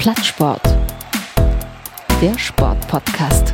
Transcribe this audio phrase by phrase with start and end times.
[0.00, 0.62] Plattsport.
[2.22, 3.52] Der Sportpodcast.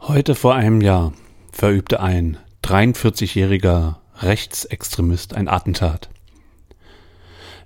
[0.00, 1.12] Heute vor einem Jahr
[1.52, 6.08] verübte ein 43-jähriger Rechtsextremist ein Attentat.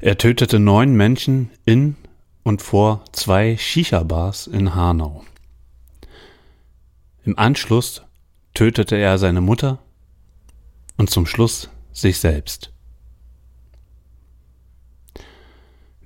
[0.01, 1.95] Er tötete neun Menschen in
[2.43, 5.25] und vor zwei Shisha-Bars in Hanau.
[7.25, 8.03] Im Anschluss
[8.55, 9.79] tötete er seine Mutter
[10.97, 12.73] und zum Schluss sich selbst.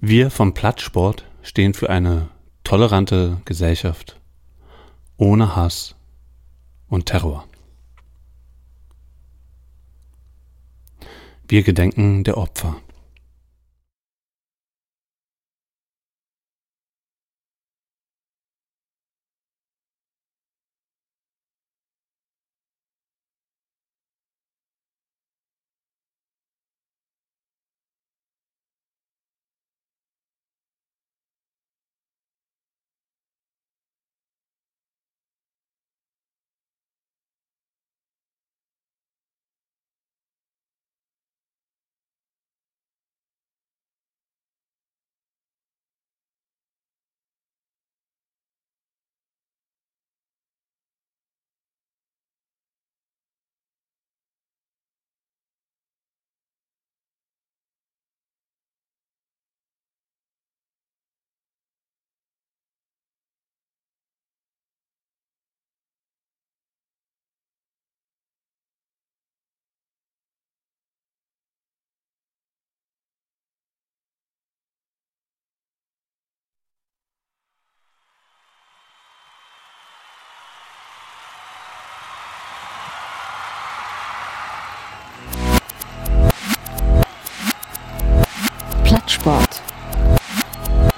[0.01, 2.29] Wir vom Plattsport stehen für eine
[2.63, 4.21] tolerante Gesellschaft
[5.17, 5.95] ohne Hass
[6.89, 7.47] und Terror.
[11.47, 12.77] Wir gedenken der Opfer.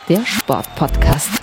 [0.08, 1.42] Der Sportpodcast.